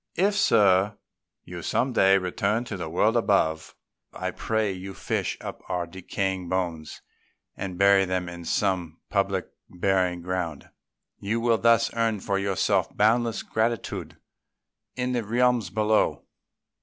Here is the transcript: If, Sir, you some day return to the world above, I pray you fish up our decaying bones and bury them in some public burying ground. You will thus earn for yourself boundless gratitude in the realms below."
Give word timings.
If, 0.15 0.33
Sir, 0.33 0.97
you 1.43 1.61
some 1.61 1.93
day 1.93 2.17
return 2.17 2.63
to 2.63 2.75
the 2.75 2.89
world 2.89 3.15
above, 3.15 3.75
I 4.11 4.31
pray 4.31 4.71
you 4.71 4.95
fish 4.95 5.37
up 5.41 5.61
our 5.69 5.85
decaying 5.85 6.49
bones 6.49 7.03
and 7.55 7.77
bury 7.77 8.05
them 8.05 8.27
in 8.27 8.43
some 8.45 8.97
public 9.11 9.45
burying 9.69 10.21
ground. 10.23 10.67
You 11.19 11.39
will 11.39 11.59
thus 11.59 11.93
earn 11.93 12.19
for 12.19 12.39
yourself 12.39 12.89
boundless 12.97 13.43
gratitude 13.43 14.17
in 14.95 15.11
the 15.11 15.23
realms 15.23 15.69
below." 15.69 16.25